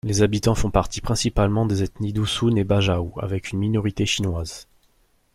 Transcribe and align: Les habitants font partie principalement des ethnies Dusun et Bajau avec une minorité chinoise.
Les 0.03 0.23
habitants 0.23 0.55
font 0.55 0.71
partie 0.71 0.99
principalement 0.99 1.67
des 1.67 1.83
ethnies 1.83 2.11
Dusun 2.11 2.55
et 2.55 2.63
Bajau 2.63 3.13
avec 3.21 3.51
une 3.51 3.59
minorité 3.59 4.07
chinoise. 4.07 4.67